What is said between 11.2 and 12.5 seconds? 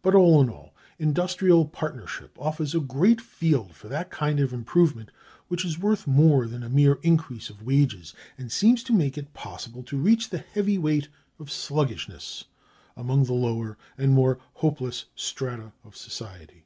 of sluggishness